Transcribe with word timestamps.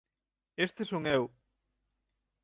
Este 0.65 0.81
son 0.91 1.03
eu. 1.17 1.23